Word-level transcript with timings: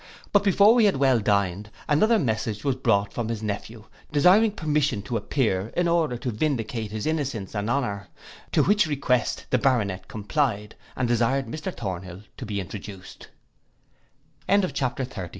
But 0.31 0.43
before 0.43 0.73
we 0.73 0.85
had 0.85 0.95
well 0.97 1.19
dined, 1.19 1.69
another 1.87 2.17
message 2.17 2.63
was 2.63 2.75
brought 2.75 3.13
from 3.13 3.29
his 3.29 3.43
nephew, 3.43 3.83
desiring 4.11 4.53
permission 4.53 5.03
to 5.03 5.15
appear, 5.15 5.67
in 5.77 5.87
order 5.87 6.17
to 6.17 6.31
vindicate 6.31 6.89
his 6.89 7.05
innocence 7.05 7.53
and 7.53 7.69
honour, 7.69 8.07
with 8.57 8.65
which 8.67 8.87
request 8.87 9.45
the 9.51 9.59
Baronet 9.59 10.07
complied, 10.07 10.73
and 10.95 11.07
desired 11.07 11.45
Mr 11.45 11.71
Thornhill 11.75 12.21
to 12.37 12.47
be 12.47 12.59
in 12.59 12.67